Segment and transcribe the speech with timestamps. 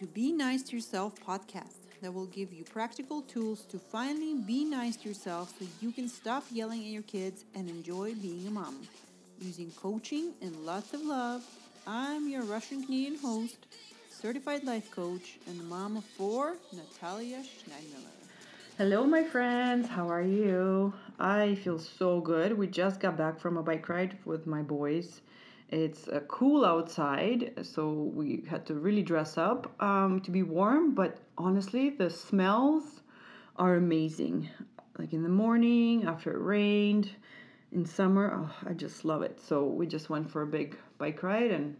[0.00, 4.64] To Be Nice to Yourself podcast that will give you practical tools to finally be
[4.64, 8.50] nice to yourself so you can stop yelling at your kids and enjoy being a
[8.50, 8.80] mom.
[9.42, 11.44] Using coaching and lots of love,
[11.86, 13.58] I'm your Russian Canadian host,
[14.08, 18.20] certified life coach, and mom of four, Natalia Schneidmiller.
[18.78, 19.86] Hello, my friends.
[19.86, 20.94] How are you?
[21.18, 22.56] I feel so good.
[22.56, 25.20] We just got back from a bike ride with my boys.
[25.70, 30.94] It's uh, cool outside, so we had to really dress up um, to be warm.
[30.94, 33.02] But honestly, the smells
[33.54, 34.48] are amazing.
[34.98, 37.10] Like in the morning, after it rained,
[37.70, 39.40] in summer, oh, I just love it.
[39.40, 41.76] So we just went for a big bike ride, and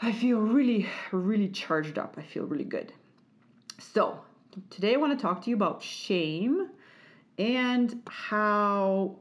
[0.00, 2.14] I feel really, really charged up.
[2.16, 2.92] I feel really good.
[3.80, 4.20] So
[4.70, 6.70] today I want to talk to you about shame
[7.38, 9.16] and how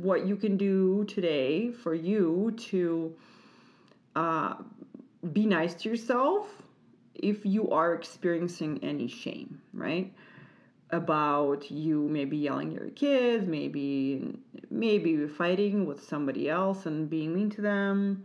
[0.00, 3.14] what you can do today for you to
[4.16, 4.54] uh,
[5.32, 6.48] be nice to yourself
[7.14, 10.12] if you are experiencing any shame, right?
[10.90, 14.38] About you maybe yelling at your kids, maybe
[14.70, 18.24] maybe fighting with somebody else and being mean to them.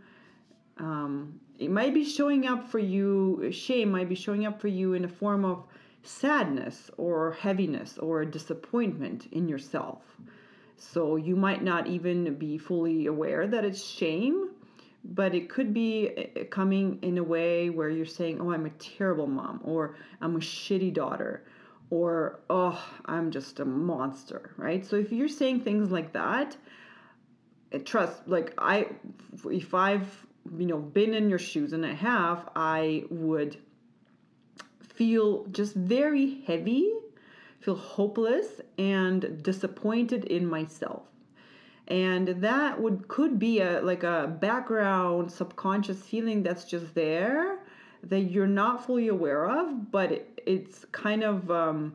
[0.78, 3.50] Um, it might be showing up for you.
[3.52, 5.64] Shame might be showing up for you in a form of
[6.02, 10.02] sadness or heaviness or disappointment in yourself.
[10.78, 14.50] So you might not even be fully aware that it's shame,
[15.04, 18.70] but it could be eh, coming in a way where you're saying, Oh, I'm a
[18.70, 21.44] terrible mom, or I'm a shitty daughter,
[21.90, 24.86] or Oh, I'm just a monster, right?
[24.86, 26.56] So if you're saying things like that,
[27.72, 28.86] eh, trust, like I,
[29.46, 30.26] if I've,
[30.56, 33.56] you know, been in your shoes and I have, I would
[34.80, 36.92] feel just very heavy,
[37.60, 41.02] feel hopeless and disappointed in myself.
[41.86, 47.58] And that would could be a like a background subconscious feeling that's just there
[48.02, 51.94] that you're not fully aware of, but it, it's kind of um,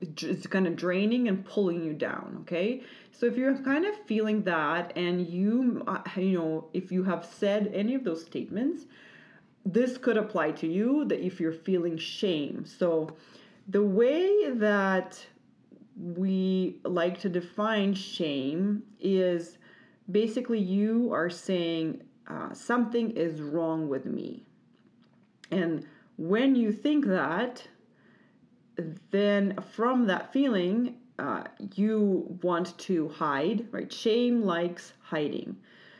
[0.00, 2.82] it's kind of draining and pulling you down okay
[3.12, 7.24] so if you're kind of feeling that and you uh, you know if you have
[7.24, 8.84] said any of those statements
[9.66, 12.64] this could apply to you that if you're feeling shame.
[12.64, 13.16] So
[13.68, 15.26] the way that
[15.96, 19.58] we like to define shame is
[20.10, 24.44] basically you are saying uh, something is wrong with me.
[25.50, 27.66] And when you think that,
[29.10, 31.44] then from that feeling, uh,
[31.74, 33.92] you want to hide, right?
[33.92, 35.56] Shame likes hiding.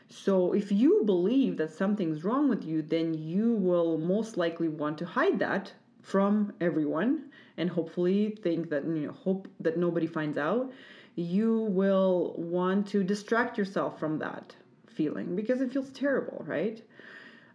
[0.09, 4.97] So if you believe that something's wrong with you, then you will most likely want
[4.99, 10.37] to hide that from everyone and hopefully think that you know hope that nobody finds
[10.37, 10.71] out.
[11.15, 14.55] You will want to distract yourself from that
[14.87, 16.81] feeling because it feels terrible, right?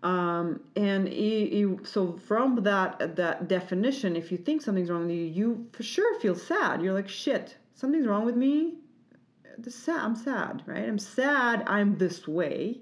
[0.03, 5.67] Um, and so from that that definition, if you think something's wrong with you, you
[5.73, 6.83] for sure feel sad.
[6.83, 8.75] You're like, shit, something's wrong with me
[9.89, 10.89] I'm sad, right?
[10.89, 12.81] I'm sad I'm this way,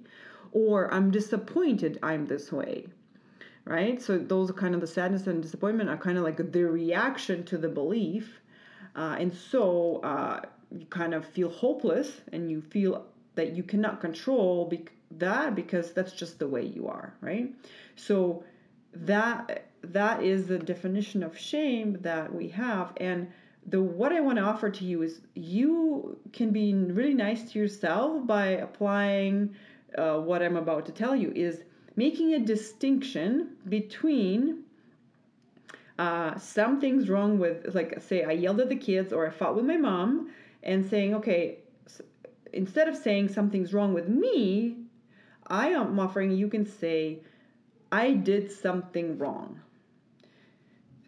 [0.52, 2.86] or I'm disappointed I'm this way,
[3.70, 4.02] right?
[4.02, 7.44] So those are kind of the sadness and disappointment are kind of like the reaction
[7.44, 8.40] to the belief.
[8.96, 10.40] Uh, and so uh,
[10.72, 15.92] you kind of feel hopeless and you feel that you cannot control be- that because
[15.92, 17.54] that's just the way you are, right?
[17.94, 18.42] So
[18.92, 23.28] that that is the definition of shame that we have and
[23.66, 27.58] the what I want to offer to you is you can be really nice to
[27.58, 29.54] yourself by applying
[29.96, 31.62] uh, what I'm about to tell you is
[31.96, 34.64] making a distinction between
[35.98, 39.64] uh, something's wrong with like say I yelled at the kids or I fought with
[39.64, 40.30] my mom
[40.62, 41.58] and saying okay
[42.52, 44.76] instead of saying something's wrong with me
[45.46, 47.20] I am offering you can say
[47.92, 49.60] I did something wrong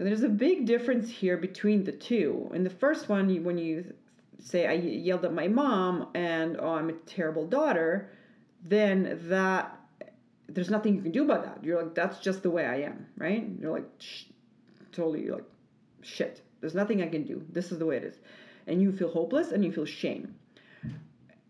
[0.03, 2.51] and there's a big difference here between the two.
[2.53, 3.95] In the first one, when you
[4.41, 8.11] say, I yelled at my mom and, oh, I'm a terrible daughter,
[8.65, 9.79] then that,
[10.55, 11.65] there's nothing you can do about that.
[11.65, 13.49] You're like, that's just the way I am, right?
[13.61, 14.25] You're like, Shh.
[14.93, 15.51] totally, you're like,
[16.03, 17.45] shit, there's nothing I can do.
[17.51, 18.19] This is the way it is.
[18.67, 20.35] And you feel hopeless and you feel shame.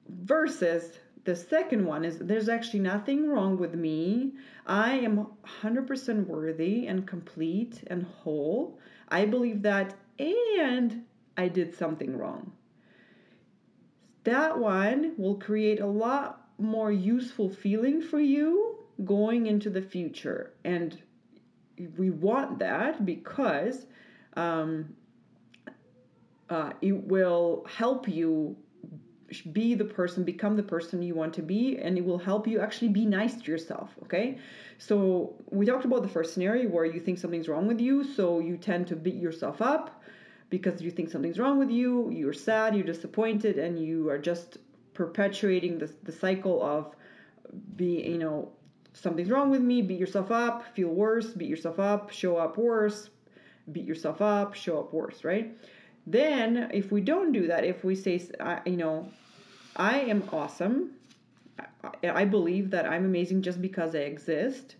[0.09, 4.33] Versus the second one is there's actually nothing wrong with me.
[4.67, 5.27] I am
[5.63, 8.79] 100% worthy and complete and whole.
[9.09, 11.05] I believe that, and
[11.37, 12.53] I did something wrong.
[14.25, 18.72] That one will create a lot more useful feeling for you
[19.05, 20.53] going into the future.
[20.65, 20.99] And
[21.97, 23.87] we want that because
[24.35, 24.95] um,
[26.49, 28.57] uh, it will help you
[29.53, 32.61] be the person, become the person you want to be, and it will help you
[32.61, 33.91] actually be nice to yourself.
[34.03, 34.39] Okay,
[34.79, 38.41] so we talked about the first scenario where you think something's wrong with you, so
[38.41, 40.03] you tend to beat yourself up
[40.51, 44.59] because you think something's wrong with you, you're sad, you're disappointed, and you are just
[44.93, 46.95] perpetuating the, the cycle of
[47.77, 48.51] be you know
[48.93, 53.11] something's wrong with me beat yourself up feel worse beat yourself up show up worse
[53.71, 55.56] beat yourself up show up worse right?
[56.06, 58.21] Then if we don't do that if we say
[58.67, 59.09] you know
[59.77, 60.91] i am awesome
[62.03, 64.77] i believe that i'm amazing just because i exist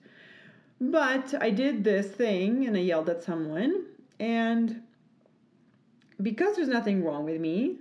[0.81, 3.85] but i did this thing and i yelled at someone
[4.21, 4.83] and
[6.21, 7.77] because there's nothing wrong with me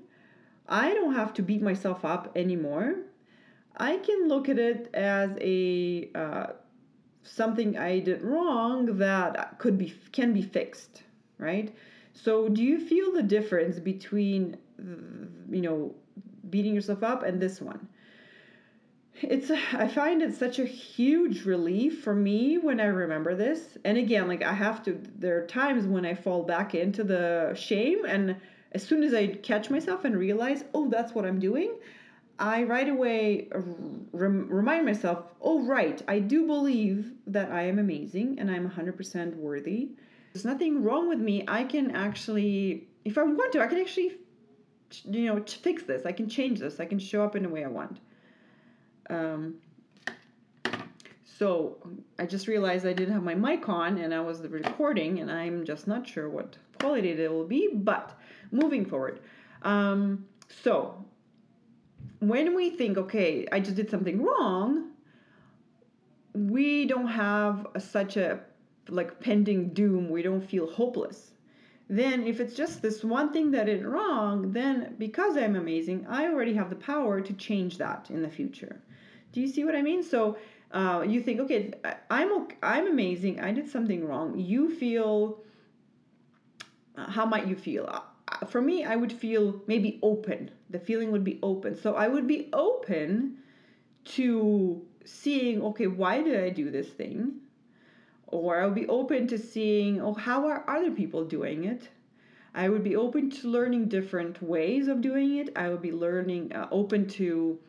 [0.70, 2.96] i don't have to beat myself up anymore
[3.78, 6.48] I can look at it as a uh,
[7.24, 11.04] something I did wrong that could be can be fixed,
[11.38, 11.74] right?
[12.14, 14.58] So, do you feel the difference between
[15.50, 15.96] you know
[16.50, 17.88] beating yourself up and this one?
[19.22, 23.78] It's I find it such a huge relief for me when I remember this.
[23.86, 27.54] And again, like I have to there are times when I fall back into the
[27.56, 28.36] shame and
[28.74, 31.72] as soon as I catch myself and realize, "Oh, that's what I'm doing,"
[32.42, 33.50] I right away
[34.12, 39.36] rem- remind myself, oh, right, I do believe that I am amazing and I'm 100%
[39.36, 39.92] worthy.
[40.34, 41.44] There's nothing wrong with me.
[41.48, 44.18] I can actually, if I want to, I can actually,
[45.06, 46.08] you know, fix this.
[46.08, 46.80] I can change this.
[46.80, 48.00] I can show up in the way I want.
[49.12, 49.56] Um,
[51.38, 51.78] so
[52.18, 55.64] I just realized I didn't have my mic on and I was recording, and I'm
[55.64, 57.70] just not sure what quality it will be.
[57.72, 58.18] But
[58.52, 59.20] moving forward,
[59.62, 60.26] um,
[60.64, 61.06] so
[62.22, 64.92] when we think, okay, I just did something wrong,
[66.34, 68.40] we don't have a, such a
[68.88, 70.10] like pending doom.
[70.10, 71.32] We don't feel hopeless.
[71.90, 76.28] Then, if it's just this one thing that is wrong, then because I'm amazing, I
[76.28, 78.80] already have the power to change that in the future.
[79.34, 80.04] Do you see what I mean?
[80.04, 80.38] So
[80.72, 81.74] uh, you think, okay,
[82.10, 83.40] I'm I'm amazing.
[83.40, 84.38] I did something wrong.
[84.40, 85.40] You feel.
[86.96, 88.04] Uh, how might you feel?
[88.48, 90.52] For me, I would feel maybe open.
[90.70, 91.76] The feeling would be open.
[91.76, 93.38] So I would be open
[94.06, 97.34] to seeing, okay, why did I do this thing?
[98.28, 101.90] Or I would be open to seeing, oh, how are other people doing it?
[102.54, 105.50] I would be open to learning different ways of doing it.
[105.56, 107.60] I would be learning, uh, open to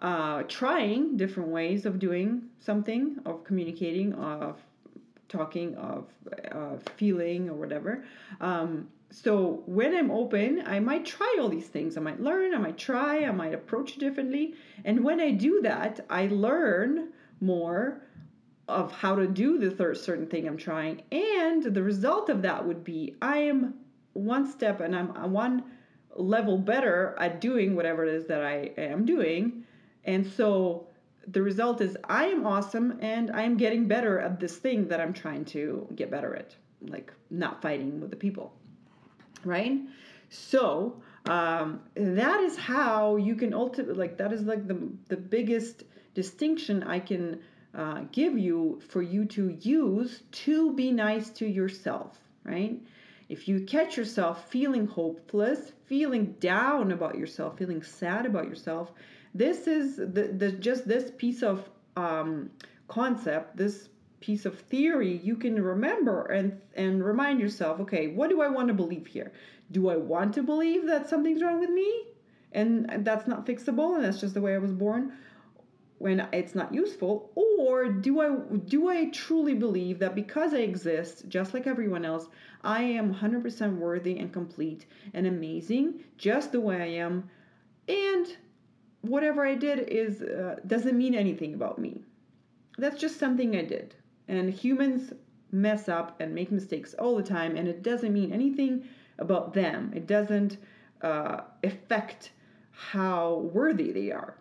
[0.00, 4.60] uh, trying different ways of doing something, of communicating, of
[5.28, 6.06] talking, of
[6.52, 8.04] uh, feeling, or whatever.
[8.40, 11.96] Um, so when I'm open, I might try all these things.
[11.96, 14.54] I might learn, I might try, I might approach differently.
[14.84, 17.08] And when I do that, I learn
[17.40, 18.02] more
[18.68, 21.02] of how to do the third certain thing I'm trying.
[21.10, 23.74] And the result of that would be I am
[24.12, 25.64] one step and I'm one
[26.14, 29.64] level better at doing whatever it is that I am doing.
[30.04, 30.86] And so
[31.26, 35.00] the result is I am awesome and I am getting better at this thing that
[35.00, 38.52] I'm trying to get better at, like not fighting with the people
[39.44, 39.78] right?
[40.28, 45.84] So um, that is how you can ultimately like that is like the the biggest
[46.14, 47.40] distinction I can
[47.74, 52.80] uh, give you for you to use to be nice to yourself, right?
[53.28, 58.92] If you catch yourself feeling hopeless, feeling down about yourself, feeling sad about yourself,
[59.34, 62.50] this is the, the just this piece of um,
[62.88, 63.88] concept, this
[64.20, 68.68] piece of theory you can remember and and remind yourself okay what do i want
[68.68, 69.32] to believe here?
[69.72, 72.04] Do i want to believe that something's wrong with me?
[72.52, 75.12] And that's not fixable and that's just the way i was born
[75.98, 77.30] when it's not useful.
[77.34, 78.34] Or do i
[78.66, 82.28] do i truly believe that because i exist just like everyone else
[82.62, 87.30] i am 100% worthy and complete and amazing just the way i am?
[87.88, 88.26] And
[89.02, 92.02] whatever i did is uh, doesn't mean anything about me.
[92.76, 93.94] That's just something i did
[94.30, 95.12] and humans
[95.52, 98.84] mess up and make mistakes all the time, and it doesn't mean anything
[99.18, 99.92] about them.
[99.94, 100.58] It doesn't
[101.02, 102.32] uh, affect
[102.70, 104.36] how worthy they are.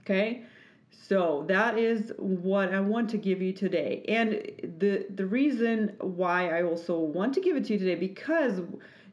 [0.00, 0.42] Okay?
[0.90, 4.04] So that is what I want to give you today.
[4.08, 8.60] And the the reason why I also want to give it to you today because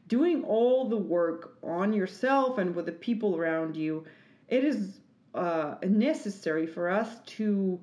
[0.06, 4.04] doing all the work on yourself and with the people around you,
[4.48, 5.00] it is
[5.34, 7.80] uh, necessary for us to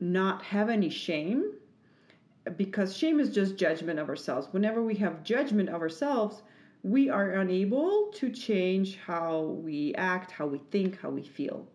[0.00, 1.52] not have any shame
[2.56, 4.48] because shame is just judgment of ourselves.
[4.52, 6.42] Whenever we have judgment of ourselves,
[6.82, 11.66] we are unable to change how we act, how we think, how we feel.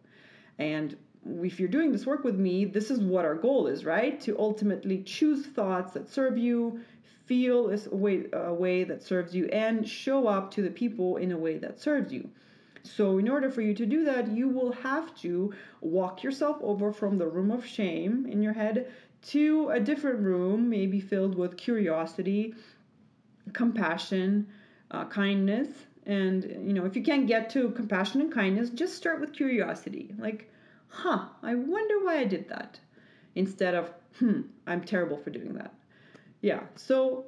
[0.57, 4.19] And if you're doing this work with me, this is what our goal is, right?
[4.21, 6.79] To ultimately choose thoughts that serve you,
[7.25, 11.31] feel a way, a way that serves you, and show up to the people in
[11.31, 12.29] a way that serves you.
[12.83, 16.91] So, in order for you to do that, you will have to walk yourself over
[16.91, 18.91] from the room of shame in your head
[19.29, 22.55] to a different room, maybe filled with curiosity,
[23.53, 24.47] compassion,
[24.89, 25.67] uh, kindness.
[26.05, 30.15] And, you know, if you can't get to compassion and kindness, just start with curiosity.
[30.17, 30.51] Like,
[30.87, 32.79] huh, I wonder why I did that.
[33.35, 35.73] Instead of, hmm, I'm terrible for doing that.
[36.41, 37.25] Yeah, so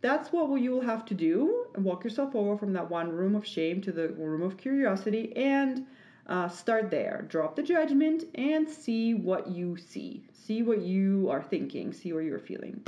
[0.00, 1.66] that's what you will have to do.
[1.76, 5.86] Walk yourself over from that one room of shame to the room of curiosity and
[6.26, 7.24] uh, start there.
[7.28, 10.22] Drop the judgment and see what you see.
[10.32, 11.92] See what you are thinking.
[11.92, 12.86] See what you're feeling.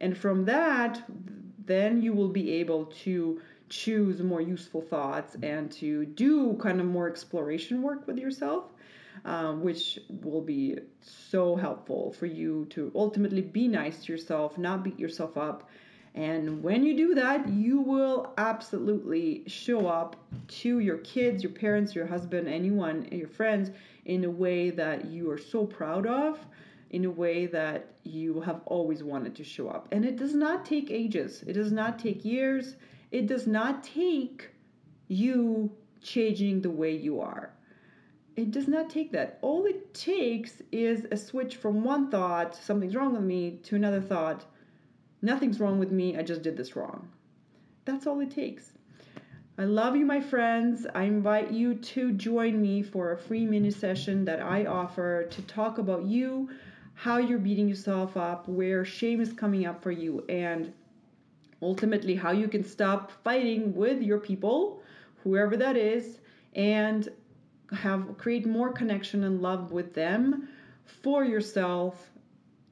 [0.00, 1.02] And from that,
[1.64, 6.86] then you will be able to choose more useful thoughts and to do kind of
[6.86, 8.64] more exploration work with yourself.
[9.24, 14.82] Uh, which will be so helpful for you to ultimately be nice to yourself, not
[14.82, 15.68] beat yourself up,
[16.14, 20.16] and when you do that, you will absolutely show up
[20.48, 23.70] to your kids, your parents, your husband, anyone, your friends
[24.04, 26.38] in a way that you are so proud of,
[26.90, 29.88] in a way that you have always wanted to show up.
[29.90, 32.76] And it does not take ages, it does not take years,
[33.10, 34.50] it does not take
[35.08, 37.54] you changing the way you are.
[38.36, 39.38] It does not take that.
[39.40, 44.00] All it takes is a switch from one thought, something's wrong with me, to another
[44.00, 44.44] thought,
[45.22, 47.08] Nothing's wrong with me, I just did this wrong.
[47.84, 48.72] That's all it takes.
[49.56, 50.86] I love you, my friends.
[50.94, 55.42] I invite you to join me for a free mini session that I offer to
[55.42, 56.50] talk about you,
[56.94, 60.72] how you're beating yourself up, where shame is coming up for you, and
[61.60, 64.82] ultimately how you can stop fighting with your people,
[65.22, 66.18] whoever that is,
[66.54, 67.08] and
[67.72, 70.48] have create more connection and love with them
[70.84, 72.10] for yourself